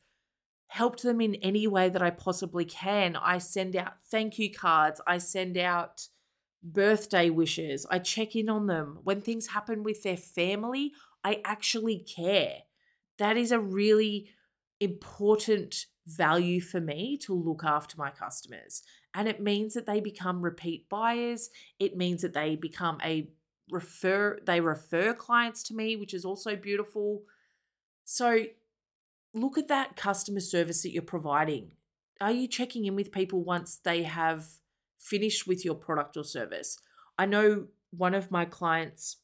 helped 0.67 1.03
them 1.03 1.21
in 1.21 1.35
any 1.35 1.67
way 1.67 1.89
that 1.89 2.01
I 2.01 2.09
possibly 2.09 2.65
can. 2.65 3.15
I 3.15 3.37
send 3.37 3.75
out 3.75 3.93
thank 4.09 4.39
you 4.39 4.51
cards, 4.53 5.01
I 5.05 5.17
send 5.17 5.57
out 5.57 6.07
birthday 6.63 7.29
wishes, 7.29 7.85
I 7.89 7.99
check 7.99 8.35
in 8.35 8.49
on 8.49 8.67
them. 8.67 8.99
When 9.03 9.21
things 9.21 9.47
happen 9.47 9.83
with 9.83 10.03
their 10.03 10.17
family, 10.17 10.93
I 11.23 11.41
actually 11.45 11.99
care. 11.99 12.59
That 13.17 13.37
is 13.37 13.51
a 13.51 13.59
really 13.59 14.29
important 14.79 15.85
value 16.05 16.61
for 16.61 16.79
me 16.79 17.17
to 17.17 17.33
look 17.33 17.63
after 17.63 17.97
my 17.97 18.11
customers. 18.11 18.83
And 19.13 19.27
it 19.27 19.41
means 19.41 19.73
that 19.73 19.85
they 19.85 19.99
become 19.99 20.41
repeat 20.41 20.87
buyers. 20.89 21.49
It 21.79 21.97
means 21.97 22.21
that 22.21 22.33
they 22.33 22.55
become 22.55 22.99
a 23.03 23.29
refer 23.69 24.39
they 24.45 24.61
refer 24.61 25.13
clients 25.13 25.63
to 25.63 25.73
me, 25.75 25.95
which 25.95 26.13
is 26.13 26.25
also 26.25 26.55
beautiful. 26.55 27.23
So 28.05 28.45
look 29.33 29.57
at 29.57 29.67
that 29.67 29.95
customer 29.95 30.39
service 30.39 30.83
that 30.83 30.91
you're 30.91 31.03
providing. 31.03 31.71
Are 32.19 32.31
you 32.31 32.47
checking 32.47 32.85
in 32.85 32.95
with 32.95 33.11
people 33.11 33.43
once 33.43 33.79
they 33.83 34.03
have 34.03 34.45
finished 34.97 35.47
with 35.47 35.63
your 35.63 35.75
product 35.75 36.17
or 36.17 36.23
service? 36.23 36.79
I 37.17 37.25
know 37.25 37.67
one 37.91 38.13
of 38.13 38.31
my 38.31 38.45
clients 38.45 39.17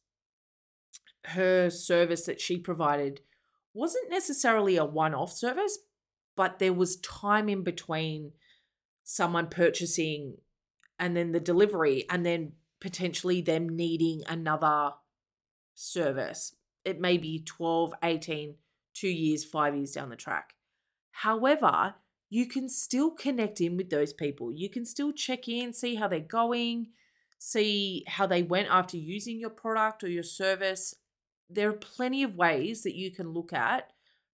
her 1.28 1.70
service 1.70 2.26
that 2.26 2.42
she 2.42 2.58
provided 2.58 3.22
wasn't 3.74 4.10
necessarily 4.10 4.76
a 4.76 4.86
one-off 4.86 5.32
service, 5.32 5.80
but 6.36 6.60
there 6.60 6.74
was 6.74 6.98
time 6.98 7.50
in 7.50 7.64
between 7.64 8.32
someone 9.04 9.48
purchasing 9.48 10.36
and 11.00 11.16
then 11.16 11.32
the 11.32 11.40
delivery 11.40 12.06
and 12.10 12.26
then 12.26 12.54
potentially 12.84 13.40
them 13.40 13.70
needing 13.70 14.24
another 14.28 14.92
service. 15.74 16.54
it 16.84 17.00
may 17.00 17.18
be 17.18 17.40
12, 17.40 17.94
18, 18.04 18.56
two 18.94 19.08
years, 19.08 19.46
five 19.46 19.74
years 19.74 19.94
down 19.94 20.10
the 20.10 20.18
track. 20.18 20.54
However, 21.12 21.96
you 22.30 22.46
can 22.46 22.68
still 22.68 23.12
connect 23.12 23.62
in 23.62 23.78
with 23.78 23.90
those 23.90 24.12
people. 24.12 24.52
You 24.52 24.70
can 24.70 24.86
still 24.86 25.14
check 25.14 25.48
in, 25.48 25.72
see 25.72 25.96
how 25.96 26.10
they're 26.10 26.20
going, 26.20 26.88
see 27.40 28.04
how 28.06 28.28
they 28.28 28.44
went 28.44 28.68
after 28.70 28.98
using 28.98 29.40
your 29.40 29.50
product 29.50 30.04
or 30.04 30.10
your 30.10 30.22
service. 30.22 30.94
There 31.50 31.70
are 31.70 31.74
plenty 31.96 32.22
of 32.22 32.36
ways 32.36 32.84
that 32.84 32.96
you 32.96 33.12
can 33.12 33.30
look 33.32 33.54
at 33.54 33.94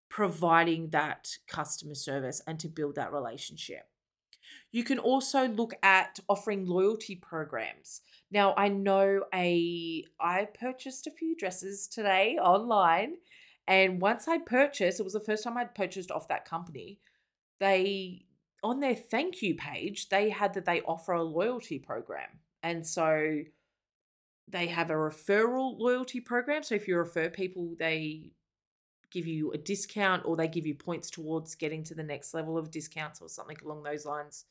providing 0.09 0.89
that 0.89 1.37
customer 1.47 1.93
service 1.93 2.41
and 2.47 2.59
to 2.61 2.67
build 2.67 2.95
that 2.95 3.13
relationship. 3.13 3.83
You 4.71 4.83
can 4.83 4.99
also 4.99 5.47
look 5.47 5.73
at 5.81 6.19
offering 6.29 6.65
loyalty 6.65 7.15
programs. 7.15 8.01
Now, 8.31 8.53
I 8.55 8.67
know 8.67 9.23
a 9.33 10.05
I 10.19 10.45
purchased 10.45 11.07
a 11.07 11.11
few 11.11 11.35
dresses 11.35 11.87
today 11.87 12.37
online 12.37 13.15
and 13.69 14.01
once 14.01 14.27
I 14.27 14.39
purchased, 14.39 14.99
it 14.99 15.03
was 15.03 15.13
the 15.13 15.19
first 15.19 15.43
time 15.43 15.55
I'd 15.55 15.75
purchased 15.75 16.09
off 16.09 16.27
that 16.27 16.43
company. 16.43 16.99
They 17.59 18.25
on 18.63 18.79
their 18.79 18.95
thank 18.95 19.41
you 19.41 19.55
page, 19.55 20.09
they 20.09 20.31
had 20.31 20.53
that 20.55 20.65
they 20.65 20.81
offer 20.81 21.13
a 21.13 21.23
loyalty 21.23 21.79
program. 21.79 22.39
And 22.63 22.85
so 22.85 23.41
they 24.47 24.67
have 24.67 24.89
a 24.89 24.95
referral 24.95 25.79
loyalty 25.79 26.19
program. 26.19 26.63
So 26.63 26.75
if 26.75 26.87
you 26.87 26.97
refer 26.97 27.29
people, 27.29 27.75
they 27.77 28.31
give 29.11 29.27
you 29.27 29.51
a 29.51 29.57
discount 29.57 30.23
or 30.25 30.35
they 30.35 30.47
give 30.47 30.65
you 30.65 30.75
points 30.75 31.09
towards 31.09 31.55
getting 31.55 31.83
to 31.85 31.95
the 31.95 32.03
next 32.03 32.33
level 32.33 32.57
of 32.57 32.71
discounts 32.71 33.21
or 33.21 33.29
something 33.29 33.57
along 33.63 33.83
those 33.83 34.05
lines. 34.05 34.45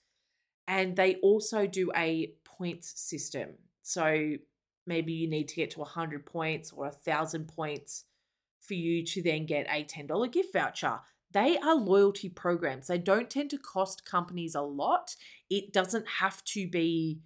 And 0.68 0.94
they 0.94 1.16
also 1.16 1.66
do 1.66 1.90
a 1.96 2.34
points 2.44 3.00
system. 3.00 3.54
So 3.82 4.34
maybe 4.86 5.12
you 5.12 5.28
need 5.28 5.48
to 5.48 5.56
get 5.56 5.70
to 5.72 5.80
100 5.80 6.26
points 6.26 6.72
or 6.72 6.84
1,000 6.84 7.48
points 7.48 8.04
for 8.60 8.74
you 8.74 9.04
to 9.06 9.22
then 9.22 9.46
get 9.46 9.66
a 9.70 9.84
$10 9.84 10.30
gift 10.30 10.52
voucher. 10.52 11.00
They 11.32 11.58
are 11.58 11.74
loyalty 11.74 12.28
programs. 12.28 12.86
They 12.86 12.98
don't 12.98 13.30
tend 13.30 13.50
to 13.50 13.58
cost 13.58 14.04
companies 14.04 14.54
a 14.54 14.62
lot. 14.62 15.16
It 15.50 15.72
doesn't 15.72 16.06
have 16.20 16.44
to 16.44 16.68
be 16.68 17.20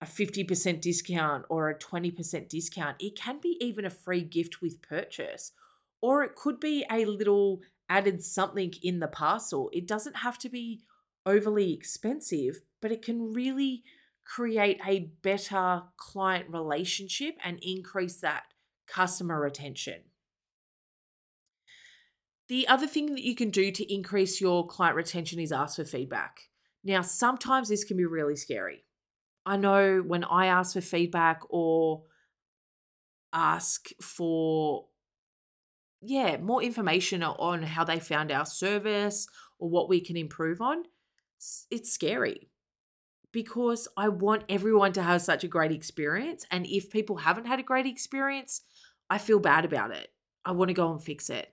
a 0.00 0.06
50% 0.06 0.80
discount 0.80 1.44
or 1.48 1.68
a 1.68 1.78
20% 1.78 2.48
discount. 2.48 2.96
It 3.00 3.16
can 3.16 3.40
be 3.40 3.56
even 3.60 3.84
a 3.84 3.90
free 3.90 4.22
gift 4.22 4.62
with 4.62 4.82
purchase, 4.82 5.52
or 6.00 6.22
it 6.22 6.36
could 6.36 6.60
be 6.60 6.84
a 6.90 7.04
little 7.04 7.60
added 7.88 8.22
something 8.22 8.72
in 8.82 9.00
the 9.00 9.08
parcel. 9.08 9.70
It 9.72 9.86
doesn't 9.88 10.18
have 10.18 10.38
to 10.38 10.48
be 10.48 10.82
overly 11.26 11.72
expensive, 11.72 12.60
but 12.80 12.92
it 12.92 13.02
can 13.02 13.32
really 13.32 13.82
create 14.24 14.78
a 14.86 15.10
better 15.22 15.82
client 15.96 16.46
relationship 16.50 17.36
and 17.42 17.58
increase 17.62 18.20
that 18.20 18.44
customer 18.86 19.40
retention. 19.40 20.02
The 22.48 22.68
other 22.68 22.86
thing 22.86 23.14
that 23.14 23.22
you 23.24 23.34
can 23.34 23.50
do 23.50 23.70
to 23.72 23.94
increase 23.94 24.40
your 24.40 24.66
client 24.66 24.96
retention 24.96 25.38
is 25.38 25.52
ask 25.52 25.76
for 25.76 25.84
feedback. 25.84 26.48
Now, 26.84 27.02
sometimes 27.02 27.68
this 27.68 27.84
can 27.84 27.96
be 27.96 28.06
really 28.06 28.36
scary. 28.36 28.84
I 29.44 29.56
know 29.56 30.02
when 30.06 30.24
I 30.24 30.46
ask 30.46 30.74
for 30.74 30.80
feedback 30.80 31.40
or 31.48 32.04
ask 33.32 33.88
for 34.00 34.86
yeah, 36.00 36.36
more 36.36 36.62
information 36.62 37.22
on 37.22 37.62
how 37.62 37.82
they 37.82 37.98
found 37.98 38.30
our 38.30 38.46
service 38.46 39.26
or 39.58 39.68
what 39.68 39.88
we 39.88 40.00
can 40.00 40.16
improve 40.16 40.60
on, 40.60 40.84
it's 41.70 41.92
scary 41.92 42.50
because 43.32 43.88
I 43.96 44.08
want 44.08 44.44
everyone 44.48 44.92
to 44.94 45.02
have 45.02 45.22
such 45.22 45.44
a 45.44 45.48
great 45.48 45.72
experience. 45.72 46.46
And 46.50 46.66
if 46.66 46.90
people 46.90 47.16
haven't 47.16 47.46
had 47.46 47.60
a 47.60 47.64
great 47.64 47.86
experience, 47.86 48.62
I 49.10 49.18
feel 49.18 49.38
bad 49.38 49.64
about 49.64 49.90
it. 49.90 50.08
I 50.44 50.52
want 50.52 50.68
to 50.68 50.74
go 50.74 50.90
and 50.90 51.02
fix 51.02 51.30
it. 51.30 51.52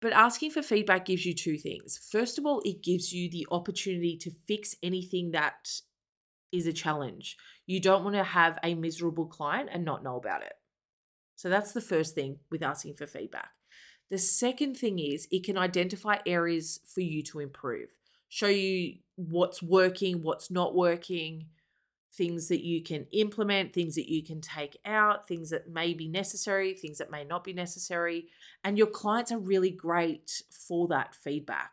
But 0.00 0.12
asking 0.12 0.52
for 0.52 0.62
feedback 0.62 1.06
gives 1.06 1.26
you 1.26 1.34
two 1.34 1.58
things. 1.58 1.98
First 2.10 2.38
of 2.38 2.46
all, 2.46 2.62
it 2.64 2.84
gives 2.84 3.12
you 3.12 3.28
the 3.28 3.46
opportunity 3.50 4.16
to 4.18 4.30
fix 4.46 4.76
anything 4.82 5.32
that 5.32 5.68
is 6.52 6.66
a 6.66 6.72
challenge. 6.72 7.36
You 7.66 7.80
don't 7.80 8.04
want 8.04 8.14
to 8.14 8.22
have 8.22 8.58
a 8.62 8.74
miserable 8.74 9.26
client 9.26 9.70
and 9.72 9.84
not 9.84 10.04
know 10.04 10.16
about 10.16 10.42
it. 10.42 10.54
So 11.34 11.48
that's 11.48 11.72
the 11.72 11.80
first 11.80 12.14
thing 12.14 12.38
with 12.50 12.62
asking 12.62 12.94
for 12.94 13.06
feedback. 13.06 13.50
The 14.10 14.18
second 14.18 14.76
thing 14.76 14.98
is 14.98 15.28
it 15.30 15.44
can 15.44 15.58
identify 15.58 16.18
areas 16.24 16.80
for 16.86 17.00
you 17.00 17.22
to 17.24 17.40
improve, 17.40 17.90
show 18.28 18.46
you 18.46 18.98
what's 19.18 19.60
working, 19.60 20.22
what's 20.22 20.48
not 20.48 20.76
working, 20.76 21.46
things 22.14 22.48
that 22.48 22.64
you 22.64 22.82
can 22.82 23.06
implement, 23.12 23.72
things 23.72 23.96
that 23.96 24.10
you 24.10 24.22
can 24.22 24.40
take 24.40 24.76
out, 24.84 25.26
things 25.26 25.50
that 25.50 25.68
may 25.68 25.92
be 25.92 26.08
necessary, 26.08 26.72
things 26.72 26.98
that 26.98 27.10
may 27.10 27.24
not 27.24 27.42
be 27.42 27.52
necessary. 27.52 28.28
And 28.62 28.78
your 28.78 28.86
clients 28.86 29.32
are 29.32 29.38
really 29.38 29.70
great 29.70 30.42
for 30.50 30.86
that 30.88 31.14
feedback. 31.16 31.72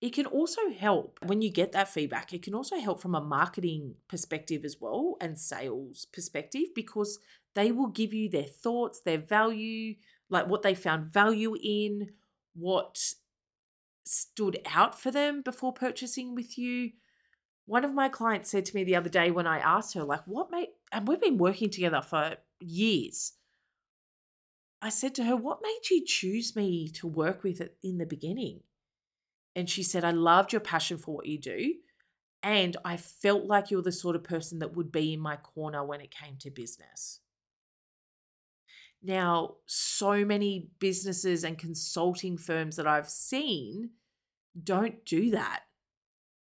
It 0.00 0.14
can 0.14 0.26
also 0.26 0.70
help 0.70 1.18
when 1.24 1.42
you 1.42 1.50
get 1.50 1.72
that 1.72 1.88
feedback, 1.88 2.32
it 2.32 2.42
can 2.42 2.54
also 2.54 2.78
help 2.78 3.00
from 3.00 3.14
a 3.14 3.20
marketing 3.20 3.94
perspective 4.08 4.64
as 4.64 4.78
well 4.80 5.16
and 5.20 5.38
sales 5.38 6.06
perspective 6.12 6.68
because 6.74 7.18
they 7.54 7.72
will 7.72 7.88
give 7.88 8.12
you 8.12 8.28
their 8.28 8.42
thoughts, 8.42 9.00
their 9.00 9.18
value, 9.18 9.94
like 10.28 10.48
what 10.48 10.62
they 10.62 10.74
found 10.74 11.06
value 11.06 11.56
in, 11.62 12.10
what 12.54 13.14
stood 14.04 14.60
out 14.66 14.98
for 14.98 15.10
them 15.10 15.42
before 15.42 15.72
purchasing 15.72 16.34
with 16.34 16.56
you. 16.58 16.92
One 17.66 17.84
of 17.84 17.94
my 17.94 18.08
clients 18.08 18.50
said 18.50 18.66
to 18.66 18.76
me 18.76 18.84
the 18.84 18.96
other 18.96 19.08
day 19.08 19.30
when 19.30 19.46
I 19.46 19.58
asked 19.58 19.94
her, 19.94 20.04
like, 20.04 20.22
what 20.26 20.50
made, 20.50 20.68
and 20.92 21.08
we've 21.08 21.20
been 21.20 21.38
working 21.38 21.70
together 21.70 22.02
for 22.02 22.36
years. 22.60 23.32
I 24.82 24.90
said 24.90 25.14
to 25.14 25.24
her, 25.24 25.34
what 25.34 25.60
made 25.62 25.90
you 25.90 26.04
choose 26.04 26.54
me 26.54 26.88
to 26.90 27.06
work 27.06 27.42
with 27.42 27.62
it 27.62 27.78
in 27.82 27.96
the 27.96 28.04
beginning? 28.04 28.60
And 29.56 29.70
she 29.70 29.82
said, 29.82 30.04
I 30.04 30.10
loved 30.10 30.52
your 30.52 30.60
passion 30.60 30.98
for 30.98 31.14
what 31.14 31.26
you 31.26 31.38
do. 31.38 31.74
And 32.42 32.76
I 32.84 32.98
felt 32.98 33.46
like 33.46 33.70
you're 33.70 33.80
the 33.80 33.92
sort 33.92 34.16
of 34.16 34.24
person 34.24 34.58
that 34.58 34.76
would 34.76 34.92
be 34.92 35.14
in 35.14 35.20
my 35.20 35.36
corner 35.36 35.82
when 35.82 36.02
it 36.02 36.14
came 36.14 36.36
to 36.40 36.50
business. 36.50 37.20
Now, 39.06 39.56
so 39.66 40.24
many 40.24 40.70
businesses 40.78 41.44
and 41.44 41.58
consulting 41.58 42.38
firms 42.38 42.76
that 42.76 42.86
I've 42.86 43.08
seen 43.08 43.90
don't 44.62 45.04
do 45.04 45.30
that. 45.32 45.64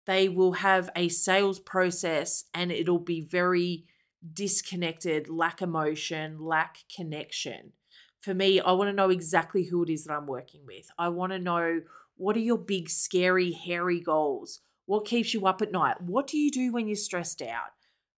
They 0.05 0.29
will 0.29 0.53
have 0.53 0.91
a 0.95 1.09
sales 1.09 1.59
process 1.59 2.43
and 2.53 2.71
it'll 2.71 2.99
be 2.99 3.21
very 3.21 3.85
disconnected, 4.33 5.27
lack 5.27 5.63
emotion, 5.63 6.37
lack 6.39 6.77
connection. 6.95 7.73
For 8.21 8.35
me, 8.35 8.59
I 8.59 8.73
want 8.73 8.89
to 8.89 8.93
know 8.95 9.09
exactly 9.09 9.63
who 9.63 9.81
it 9.81 9.89
is 9.89 10.03
that 10.03 10.13
I'm 10.13 10.27
working 10.27 10.61
with. 10.67 10.87
I 10.99 11.09
want 11.09 11.31
to 11.31 11.39
know 11.39 11.81
what 12.15 12.35
are 12.35 12.41
your 12.41 12.59
big, 12.59 12.89
scary, 12.89 13.53
hairy 13.53 13.99
goals? 13.99 14.61
What 14.85 15.05
keeps 15.05 15.33
you 15.33 15.47
up 15.47 15.63
at 15.63 15.71
night? 15.71 15.99
What 15.99 16.27
do 16.27 16.37
you 16.37 16.51
do 16.51 16.71
when 16.71 16.87
you're 16.87 16.95
stressed 16.95 17.41
out? 17.41 17.71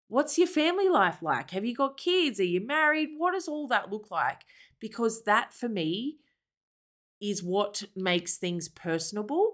What's 0.07 0.37
your 0.37 0.47
family 0.47 0.87
life 0.87 1.21
like? 1.21 1.51
Have 1.51 1.65
you 1.65 1.75
got 1.75 1.97
kids? 1.97 2.39
Are 2.39 2.45
you 2.45 2.65
married? 2.65 3.09
What 3.17 3.33
does 3.33 3.47
all 3.47 3.67
that 3.67 3.91
look 3.91 4.09
like? 4.09 4.41
Because 4.79 5.23
that 5.23 5.53
for 5.53 5.67
me 5.67 6.17
is 7.19 7.43
what 7.43 7.83
makes 7.95 8.37
things 8.37 8.69
personable 8.69 9.53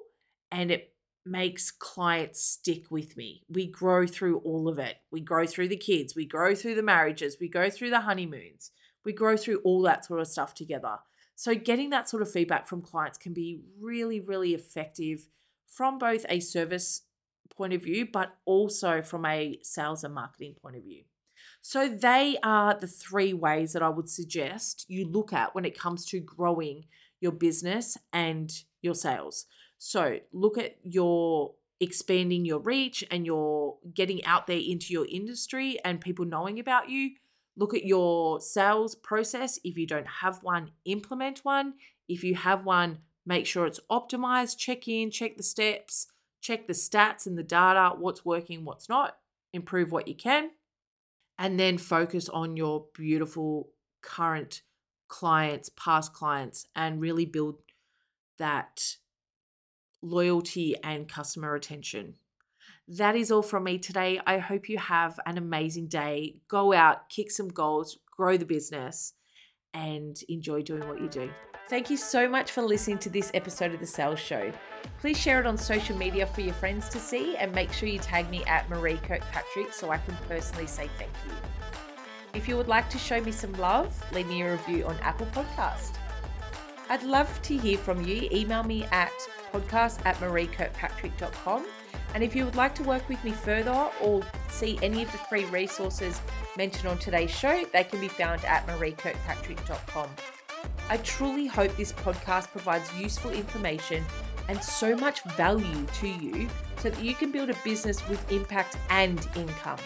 and 0.51 0.69
it 0.69 0.93
makes 1.25 1.71
clients 1.71 2.43
stick 2.43 2.91
with 2.91 3.15
me. 3.15 3.43
We 3.49 3.67
grow 3.67 4.05
through 4.05 4.39
all 4.39 4.67
of 4.67 4.77
it. 4.77 4.97
We 5.11 5.21
grow 5.21 5.45
through 5.45 5.69
the 5.69 5.77
kids, 5.77 6.15
we 6.15 6.25
grow 6.25 6.53
through 6.53 6.75
the 6.75 6.83
marriages, 6.83 7.37
we 7.39 7.47
go 7.47 7.69
through 7.69 7.91
the 7.91 8.01
honeymoons, 8.01 8.71
we 9.05 9.13
grow 9.13 9.37
through 9.37 9.61
all 9.63 9.81
that 9.83 10.05
sort 10.05 10.19
of 10.19 10.27
stuff 10.27 10.53
together. 10.53 10.97
So, 11.35 11.55
getting 11.55 11.89
that 11.89 12.09
sort 12.09 12.21
of 12.21 12.31
feedback 12.31 12.67
from 12.67 12.81
clients 12.81 13.17
can 13.17 13.33
be 13.33 13.61
really, 13.79 14.19
really 14.19 14.53
effective 14.53 15.27
from 15.65 15.97
both 15.97 16.25
a 16.29 16.39
service 16.39 17.01
point 17.49 17.73
of 17.73 17.83
view, 17.83 18.07
but 18.11 18.35
also 18.45 19.01
from 19.01 19.25
a 19.25 19.59
sales 19.61 20.03
and 20.03 20.13
marketing 20.13 20.55
point 20.61 20.75
of 20.75 20.83
view. 20.83 21.03
So, 21.61 21.89
they 21.89 22.37
are 22.43 22.77
the 22.77 22.87
three 22.87 23.33
ways 23.33 23.73
that 23.73 23.83
I 23.83 23.89
would 23.89 24.09
suggest 24.09 24.85
you 24.87 25.07
look 25.07 25.33
at 25.33 25.55
when 25.55 25.65
it 25.65 25.77
comes 25.77 26.05
to 26.07 26.19
growing 26.19 26.85
your 27.21 27.31
business 27.31 27.97
and 28.11 28.51
your 28.81 28.95
sales. 28.95 29.45
So, 29.77 30.19
look 30.31 30.57
at 30.57 30.77
your 30.83 31.53
expanding 31.79 32.45
your 32.45 32.59
reach 32.59 33.03
and 33.11 33.25
you're 33.25 33.77
getting 33.93 34.23
out 34.25 34.47
there 34.47 34.59
into 34.59 34.93
your 34.93 35.05
industry 35.09 35.77
and 35.83 35.99
people 35.99 36.25
knowing 36.25 36.59
about 36.59 36.89
you 36.89 37.11
Look 37.55 37.75
at 37.75 37.85
your 37.85 38.41
sales 38.41 38.95
process. 38.95 39.59
If 39.63 39.77
you 39.77 39.85
don't 39.85 40.07
have 40.07 40.41
one, 40.41 40.71
implement 40.85 41.45
one. 41.45 41.75
If 42.07 42.23
you 42.23 42.35
have 42.35 42.65
one, 42.65 42.99
make 43.25 43.45
sure 43.45 43.65
it's 43.67 43.79
optimized. 43.91 44.57
Check 44.57 44.87
in, 44.87 45.11
check 45.11 45.37
the 45.37 45.43
steps, 45.43 46.07
check 46.43 46.67
the 46.67 46.73
stats 46.73 47.25
and 47.25 47.37
the 47.37 47.43
data, 47.43 47.95
what's 47.97 48.25
working, 48.25 48.65
what's 48.65 48.89
not, 48.89 49.17
improve 49.53 49.91
what 49.91 50.07
you 50.07 50.15
can. 50.15 50.51
And 51.39 51.59
then 51.59 51.77
focus 51.79 52.29
on 52.29 52.57
your 52.57 52.85
beautiful 52.93 53.69
current 54.01 54.61
clients, 55.07 55.69
past 55.75 56.13
clients, 56.13 56.67
and 56.75 57.01
really 57.01 57.25
build 57.25 57.55
that 58.37 58.97
loyalty 60.01 60.75
and 60.83 61.07
customer 61.07 61.51
retention. 61.51 62.15
That 62.87 63.15
is 63.15 63.31
all 63.31 63.41
from 63.41 63.63
me 63.63 63.79
today. 63.79 64.19
I 64.27 64.39
hope 64.39 64.67
you 64.67 64.77
have 64.77 65.19
an 65.25 65.37
amazing 65.37 65.87
day. 65.87 66.35
Go 66.49 66.73
out, 66.73 67.09
kick 67.09 67.31
some 67.31 67.47
goals, 67.47 67.97
grow 68.11 68.35
the 68.35 68.45
business. 68.45 69.13
And 69.73 70.21
enjoy 70.29 70.61
doing 70.61 70.87
what 70.87 71.01
you 71.01 71.09
do. 71.09 71.31
Thank 71.69 71.89
you 71.89 71.97
so 71.97 72.27
much 72.27 72.51
for 72.51 72.61
listening 72.61 72.99
to 72.99 73.09
this 73.09 73.31
episode 73.33 73.73
of 73.73 73.79
The 73.79 73.87
Sales 73.87 74.19
Show. 74.19 74.51
Please 74.99 75.17
share 75.17 75.39
it 75.39 75.45
on 75.45 75.57
social 75.57 75.97
media 75.97 76.27
for 76.27 76.41
your 76.41 76.53
friends 76.53 76.89
to 76.89 76.99
see 76.99 77.37
and 77.37 77.53
make 77.53 77.71
sure 77.71 77.87
you 77.87 77.99
tag 77.99 78.29
me 78.29 78.43
at 78.45 78.69
Maree 78.69 79.01
Kirkpatrick 79.01 79.73
so 79.73 79.89
I 79.89 79.97
can 79.97 80.15
personally 80.27 80.67
say 80.67 80.89
thank 80.97 81.11
you. 81.25 81.31
If 82.33 82.47
you 82.47 82.57
would 82.57 82.67
like 82.67 82.89
to 82.89 82.97
show 82.97 83.21
me 83.21 83.31
some 83.31 83.53
love, 83.53 83.93
leave 84.11 84.27
me 84.27 84.41
a 84.41 84.51
review 84.51 84.85
on 84.85 84.95
Apple 84.97 85.27
Podcast. 85.27 85.93
I'd 86.89 87.03
love 87.03 87.41
to 87.43 87.57
hear 87.57 87.77
from 87.77 88.05
you. 88.05 88.27
Email 88.31 88.63
me 88.63 88.83
at 88.91 89.11
podcast 89.53 90.05
at 90.05 90.15
mareekirkpatrick.com. 90.17 91.65
And 92.13 92.23
if 92.23 92.35
you 92.35 92.45
would 92.45 92.55
like 92.55 92.75
to 92.75 92.83
work 92.83 93.07
with 93.09 93.23
me 93.23 93.31
further 93.31 93.89
or 94.01 94.21
see 94.49 94.77
any 94.81 95.03
of 95.03 95.11
the 95.11 95.17
free 95.17 95.45
resources 95.45 96.21
mentioned 96.57 96.87
on 96.87 96.97
today's 96.99 97.31
show, 97.31 97.63
they 97.73 97.83
can 97.83 97.99
be 97.99 98.07
found 98.07 98.45
at 98.45 98.67
mareekirkpatrick.com. 98.67 100.09
I 100.89 100.97
truly 100.97 101.47
hope 101.47 101.75
this 101.75 101.91
podcast 101.91 102.51
provides 102.51 102.93
useful 102.95 103.31
information 103.31 104.03
and 104.47 104.61
so 104.61 104.95
much 104.95 105.23
value 105.35 105.85
to 105.99 106.07
you 106.07 106.49
so 106.77 106.89
that 106.89 107.03
you 107.03 107.15
can 107.15 107.31
build 107.31 107.49
a 107.49 107.55
business 107.63 108.07
with 108.07 108.31
impact 108.31 108.77
and 108.89 109.27
income. 109.35 109.79